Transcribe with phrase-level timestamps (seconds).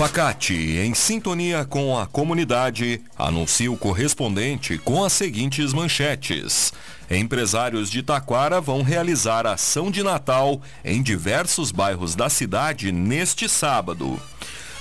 [0.00, 6.72] Facate, em sintonia com a comunidade, anuncia o correspondente com as seguintes manchetes.
[7.10, 14.18] Empresários de Taquara vão realizar ação de Natal em diversos bairros da cidade neste sábado.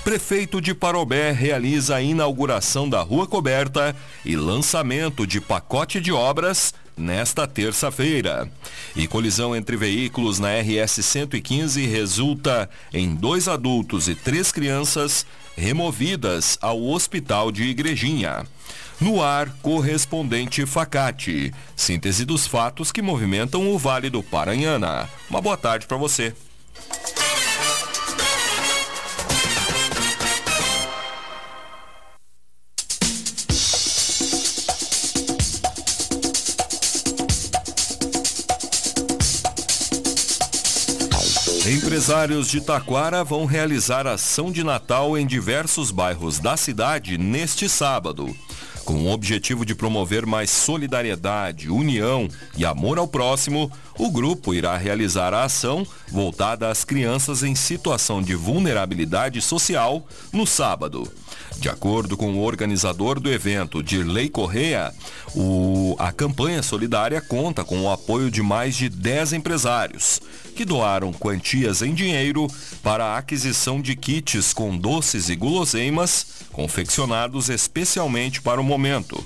[0.04, 3.96] Prefeito de Parobé realiza a inauguração da Rua Coberta
[4.26, 8.50] e lançamento de pacote de obras nesta terça-feira.
[8.96, 16.58] E colisão entre veículos na RS 115 resulta em dois adultos e três crianças removidas
[16.62, 18.46] ao hospital de Igrejinha.
[19.02, 21.54] No ar, correspondente Facate.
[21.76, 25.10] Síntese dos fatos que movimentam o Vale do Paranhana.
[25.30, 26.34] Uma boa tarde para você.
[41.82, 48.36] Empresários de Taquara vão realizar ação de Natal em diversos bairros da cidade neste sábado.
[48.90, 54.76] Com o objetivo de promover mais solidariedade, união e amor ao próximo, o grupo irá
[54.78, 61.08] realizar a ação voltada às crianças em situação de vulnerabilidade social no sábado.
[61.60, 64.92] De acordo com o organizador do evento, Dirley Correa,
[65.36, 70.22] o, a campanha solidária conta com o apoio de mais de 10 empresários,
[70.56, 72.48] que doaram quantias em dinheiro
[72.82, 79.24] para a aquisição de kits com doces e guloseimas, confeccionados especialmente para o momento.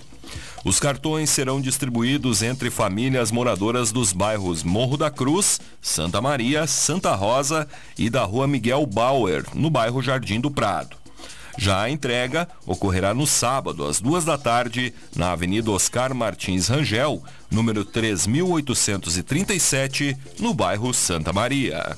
[0.63, 7.15] Os cartões serão distribuídos entre famílias moradoras dos bairros Morro da Cruz, Santa Maria, Santa
[7.15, 7.67] Rosa
[7.97, 10.95] e da Rua Miguel Bauer, no bairro Jardim do Prado.
[11.57, 17.23] Já a entrega ocorrerá no sábado, às duas da tarde, na Avenida Oscar Martins Rangel,
[17.49, 21.97] número 3837, no bairro Santa Maria.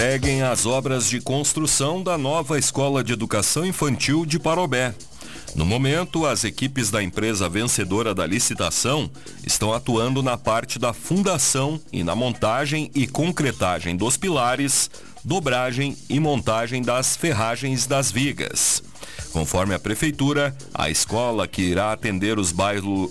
[0.00, 4.94] Seguem as obras de construção da nova Escola de Educação Infantil de Parobé.
[5.56, 9.10] No momento, as equipes da empresa vencedora da licitação
[9.44, 14.88] estão atuando na parte da fundação e na montagem e concretagem dos pilares,
[15.24, 18.84] dobragem e montagem das ferragens das vigas.
[19.32, 22.54] Conforme a prefeitura, a escola que irá atender os,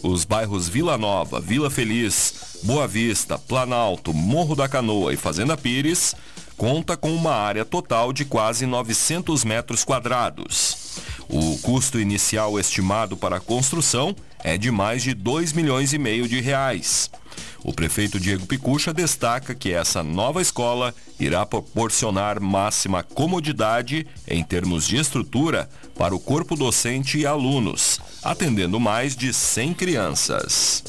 [0.04, 6.16] os bairros Vila Nova, Vila Feliz, Boa Vista, Planalto, Morro da Canoa e Fazenda Pires,
[6.58, 11.00] conta com uma área total de quase 900 metros quadrados.
[11.30, 16.28] O custo inicial estimado para a construção é de mais de 2 milhões e meio
[16.28, 17.10] de reais.
[17.64, 24.88] O prefeito Diego Picucha destaca que essa nova escola irá proporcionar máxima comodidade em termos
[24.88, 30.84] de estrutura para o corpo docente e alunos, atendendo mais de 100 crianças.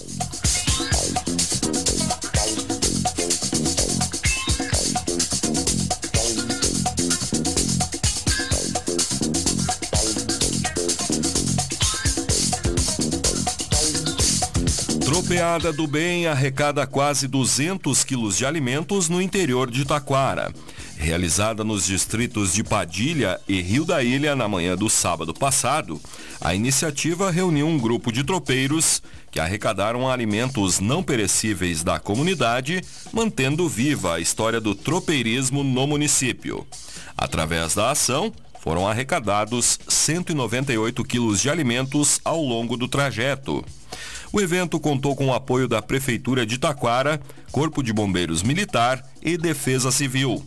[15.28, 20.50] Tropeada do Bem arrecada quase 200 quilos de alimentos no interior de Taquara.
[20.96, 26.00] Realizada nos distritos de Padilha e Rio da Ilha na manhã do sábado passado,
[26.40, 32.82] a iniciativa reuniu um grupo de tropeiros que arrecadaram alimentos não perecíveis da comunidade,
[33.12, 36.66] mantendo viva a história do tropeirismo no município.
[37.14, 43.62] Através da ação, foram arrecadados 198 quilos de alimentos ao longo do trajeto.
[44.32, 47.20] O evento contou com o apoio da Prefeitura de Taquara,
[47.50, 50.44] Corpo de Bombeiros Militar e Defesa Civil.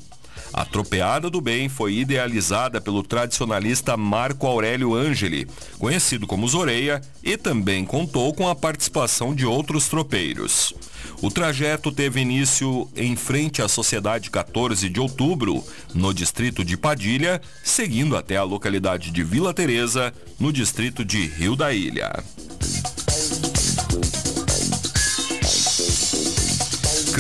[0.54, 5.48] A Tropeada do Bem foi idealizada pelo tradicionalista Marco Aurélio Angeli,
[5.80, 10.74] conhecido como Zoreia, e também contou com a participação de outros tropeiros.
[11.22, 15.64] O trajeto teve início em frente à Sociedade 14 de Outubro,
[15.94, 21.56] no distrito de Padilha, seguindo até a localidade de Vila Teresa, no distrito de Rio
[21.56, 22.24] da Ilha.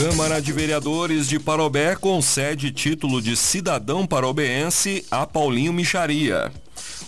[0.01, 6.51] Câmara de Vereadores de Parobé concede título de cidadão parobeense a Paulinho Micharia.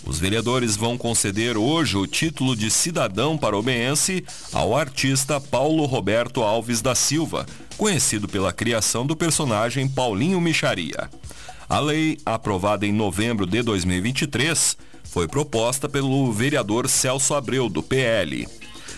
[0.06, 6.80] Os vereadores vão conceder hoje o título de cidadão parobeense ao artista Paulo Roberto Alves
[6.80, 7.44] da Silva,
[7.76, 11.10] conhecido pela criação do personagem Paulinho Micharia.
[11.68, 18.46] A lei, aprovada em novembro de 2023, foi proposta pelo vereador Celso Abreu, do PL.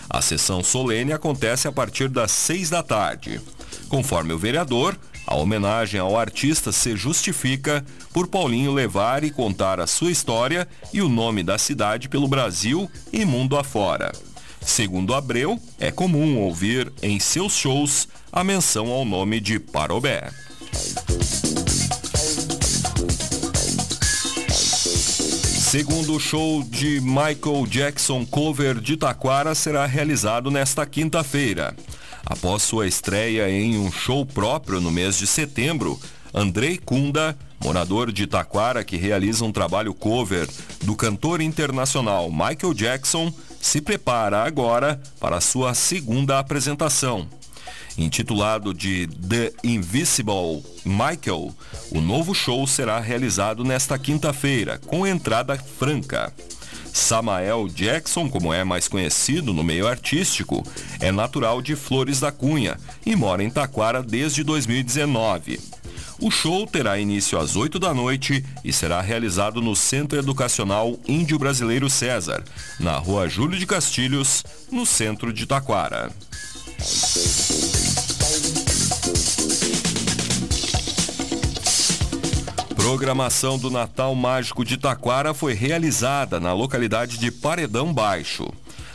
[0.07, 3.41] A sessão solene acontece a partir das seis da tarde.
[3.89, 9.87] Conforme o vereador, a homenagem ao artista se justifica por Paulinho levar e contar a
[9.87, 14.11] sua história e o nome da cidade pelo Brasil e mundo afora.
[14.61, 20.29] Segundo Abreu, é comum ouvir em seus shows a menção ao nome de Parobé.
[25.69, 31.75] Segundo show de Michael Jackson cover de Taquara será realizado nesta quinta-feira.
[32.29, 35.97] Após sua estreia em um show próprio no mês de setembro,
[36.33, 40.45] Andrei Kunda, morador de Taquara que realiza um trabalho cover
[40.83, 47.29] do cantor internacional Michael Jackson, se prepara agora para sua segunda apresentação.
[47.97, 51.55] Intitulado de The Invisible Michael,
[51.91, 56.33] o novo show será realizado nesta quinta-feira, com entrada franca.
[56.97, 60.63] Samael Jackson, como é mais conhecido no meio artístico,
[60.99, 65.59] é natural de Flores da Cunha e mora em Taquara desde 2019.
[66.19, 71.37] O show terá início às 8 da noite e será realizado no Centro Educacional Índio
[71.37, 72.43] Brasileiro César,
[72.79, 76.11] na rua Júlio de Castilhos, no centro de Taquara.
[82.87, 88.49] Programação do Natal Mágico de Taquara foi realizada na localidade de Paredão Baixo.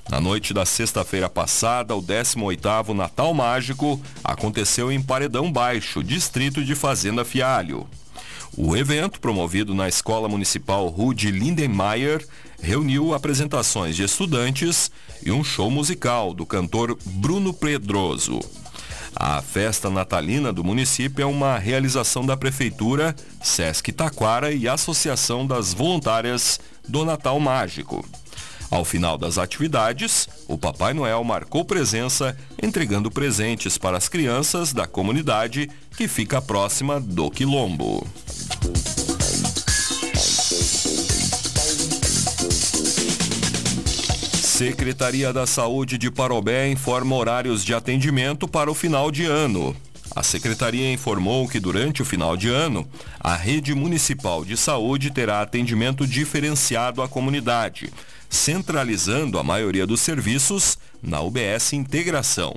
[0.08, 6.74] Na noite da sexta-feira passada, o 18º Natal Mágico aconteceu em Paredão Baixo, distrito de
[6.74, 7.86] Fazenda Fialho.
[8.56, 12.26] O evento, promovido na Escola Municipal Rude Lindenmayer,
[12.62, 14.90] reuniu apresentações de estudantes
[15.22, 18.40] e um show musical do cantor Bruno Pedroso.
[19.14, 25.74] A festa natalina do município é uma realização da Prefeitura, Sesc Taquara e Associação das
[25.74, 28.04] Voluntárias do Natal Mágico.
[28.70, 34.86] Ao final das atividades, o Papai Noel marcou presença entregando presentes para as crianças da
[34.86, 38.06] comunidade que fica próxima do Quilombo.
[44.52, 49.74] Secretaria da Saúde de Parobé informa horários de atendimento para o final de ano.
[50.14, 52.86] A secretaria informou que durante o final de ano,
[53.18, 57.90] a rede municipal de saúde terá atendimento diferenciado à comunidade,
[58.28, 62.54] centralizando a maioria dos serviços na UBS Integração.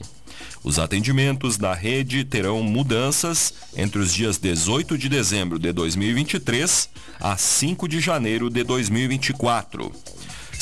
[0.66, 6.90] Os atendimentos da rede terão mudanças entre os dias 18 de dezembro de 2023
[7.22, 9.94] a 5 de janeiro de 2024.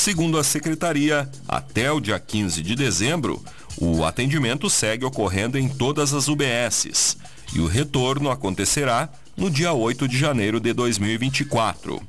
[0.03, 3.41] Segundo a secretaria, até o dia 15 de dezembro,
[3.77, 7.15] o atendimento segue ocorrendo em todas as UBSs
[7.53, 9.07] e o retorno acontecerá
[9.37, 12.01] no dia 8 de janeiro de 2024.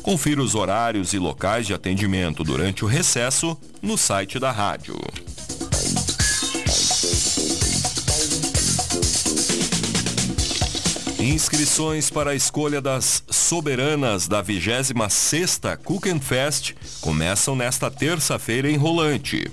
[0.00, 4.96] Confira os horários e locais de atendimento durante o recesso no site da rádio.
[11.24, 19.50] Inscrições para a escolha das soberanas da 26ª Cookenfest começam nesta terça-feira em Rolante.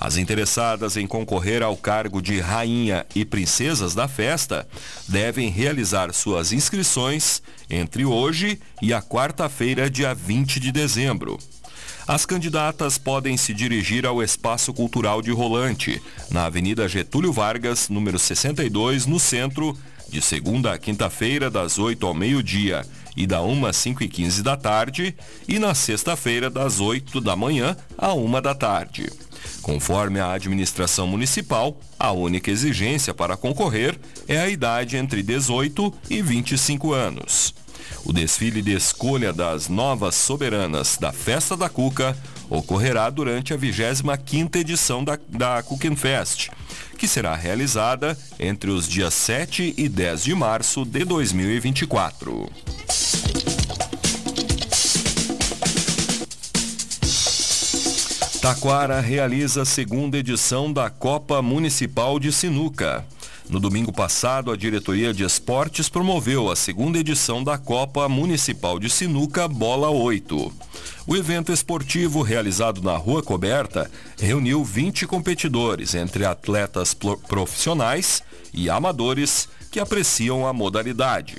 [0.00, 4.66] As interessadas em concorrer ao cargo de rainha e princesas da festa
[5.06, 11.38] devem realizar suas inscrições entre hoje e a quarta-feira, dia 20 de dezembro.
[12.08, 16.00] As candidatas podem se dirigir ao Espaço Cultural de Rolante,
[16.30, 19.76] na Avenida Getúlio Vargas, número 62, no centro,
[20.12, 22.84] de segunda a quinta-feira, das 8 ao meio-dia
[23.16, 25.14] e da 1 às 5 e 15 da tarde,
[25.48, 29.10] e na sexta-feira, das 8 da manhã à 1 da tarde.
[29.62, 36.20] Conforme a administração municipal, a única exigência para concorrer é a idade entre 18 e
[36.20, 37.54] 25 anos.
[38.04, 42.16] O desfile de escolha das novas soberanas da Festa da Cuca
[42.50, 45.62] ocorrerá durante a 25ª edição da, da
[45.96, 46.50] Fest,
[46.98, 52.50] que será realizada entre os dias 7 e 10 de março de 2024.
[58.42, 63.04] Taquara realiza a segunda edição da Copa Municipal de Sinuca.
[63.48, 68.88] No domingo passado, a Diretoria de Esportes promoveu a segunda edição da Copa Municipal de
[68.88, 70.52] Sinuca Bola 8.
[71.06, 76.94] O evento esportivo realizado na Rua Coberta reuniu 20 competidores, entre atletas
[77.28, 78.22] profissionais
[78.54, 81.38] e amadores que apreciam a modalidade.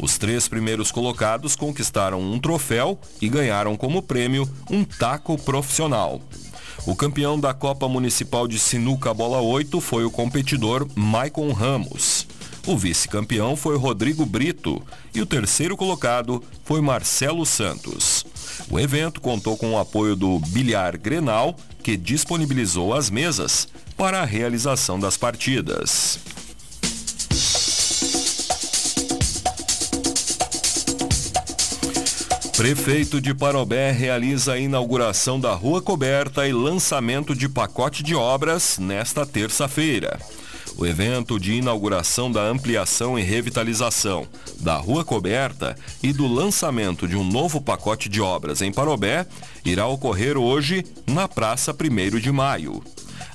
[0.00, 6.20] Os três primeiros colocados conquistaram um troféu e ganharam como prêmio um taco profissional.
[6.86, 12.26] O campeão da Copa Municipal de Sinuca Bola 8 foi o competidor Maicon Ramos.
[12.66, 14.82] O vice-campeão foi Rodrigo Brito
[15.14, 18.24] e o terceiro colocado foi Marcelo Santos.
[18.70, 24.24] O evento contou com o apoio do Bilhar Grenal, que disponibilizou as mesas para a
[24.24, 26.18] realização das partidas.
[32.60, 38.76] Prefeito de Parobé realiza a inauguração da Rua Coberta e lançamento de pacote de obras
[38.78, 40.20] nesta terça-feira.
[40.76, 47.16] O evento de inauguração da ampliação e revitalização da Rua Coberta e do lançamento de
[47.16, 49.26] um novo pacote de obras em Parobé
[49.64, 52.82] irá ocorrer hoje na Praça 1 de Maio.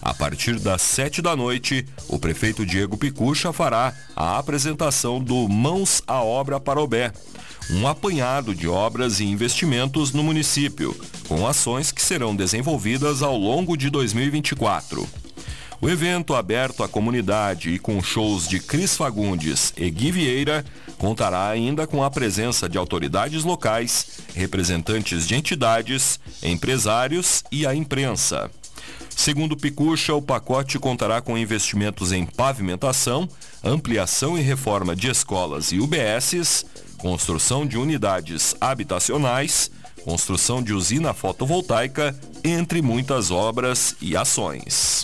[0.03, 6.03] A partir das 7 da noite, o prefeito Diego Picucha fará a apresentação do Mãos
[6.05, 7.12] à Obra Parobé,
[7.69, 10.95] um apanhado de obras e investimentos no município,
[11.27, 15.07] com ações que serão desenvolvidas ao longo de 2024.
[15.81, 20.65] O evento aberto à comunidade e com shows de Cris Fagundes e Gui Vieira
[20.98, 28.50] contará ainda com a presença de autoridades locais, representantes de entidades, empresários e a imprensa.
[29.10, 33.27] Segundo Picucha, o pacote contará com investimentos em pavimentação,
[33.63, 36.65] ampliação e reforma de escolas e UBSs,
[36.98, 39.70] construção de unidades habitacionais,
[40.04, 45.04] construção de usina fotovoltaica, entre muitas obras e ações.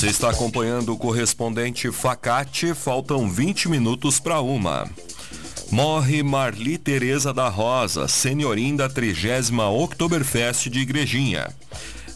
[0.00, 4.88] Você está acompanhando o correspondente Facate, faltam 20 minutos para uma.
[5.70, 11.54] Morre Marli Teresa da Rosa, senhorim da 30 Oktoberfest de Igrejinha.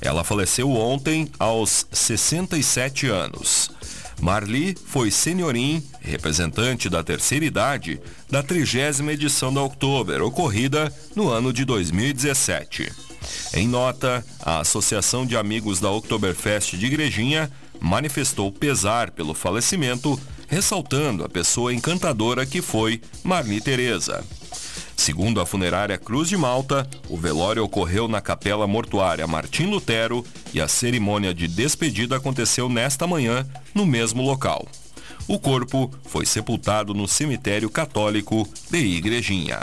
[0.00, 3.70] Ela faleceu ontem aos 67 anos.
[4.18, 8.00] Marli foi senhorim, representante da terceira idade,
[8.30, 13.13] da 30 edição da Oktober, ocorrida no ano de 2017.
[13.52, 17.50] Em nota, a Associação de Amigos da Oktoberfest de Igrejinha
[17.80, 24.24] manifestou pesar pelo falecimento, ressaltando a pessoa encantadora que foi Marli Teresa.
[24.96, 30.60] Segundo a funerária Cruz de Malta, o velório ocorreu na capela mortuária Martim Lutero e
[30.60, 34.66] a cerimônia de despedida aconteceu nesta manhã no mesmo local.
[35.26, 39.58] O corpo foi sepultado no cemitério católico de Igrejinha.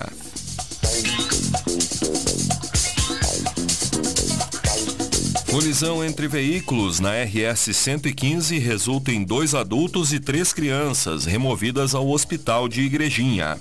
[5.51, 12.09] Colisão entre veículos na RS 115 resulta em dois adultos e três crianças removidas ao
[12.09, 13.59] hospital de Igrejinha.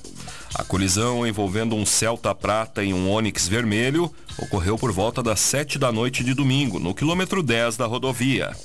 [0.54, 5.80] A colisão envolvendo um Celta prata e um Onix vermelho ocorreu por volta das 7
[5.80, 8.56] da noite de domingo, no quilômetro 10 da rodovia.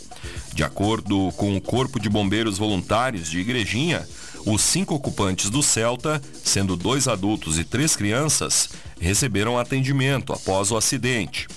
[0.53, 4.08] De acordo com o Corpo de Bombeiros Voluntários de Igrejinha,
[4.46, 10.77] os cinco ocupantes do Celta, sendo dois adultos e três crianças, receberam atendimento após o
[10.77, 11.48] acidente.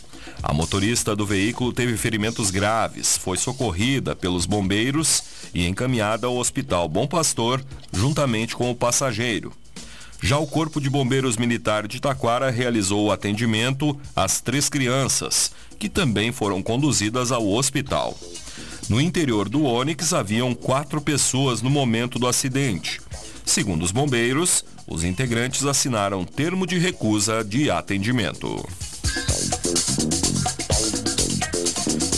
[0.42, 6.88] A motorista do veículo teve ferimentos graves, foi socorrida pelos bombeiros e encaminhada ao Hospital
[6.88, 9.52] Bom Pastor, juntamente com o passageiro.
[10.20, 15.88] Já o Corpo de Bombeiros Militar de Taquara realizou o atendimento às três crianças, que
[15.88, 18.18] também foram conduzidas ao hospital.
[18.88, 23.00] No interior do Onix haviam quatro pessoas no momento do acidente.
[23.44, 28.66] Segundo os bombeiros, os integrantes assinaram termo de recusa de atendimento.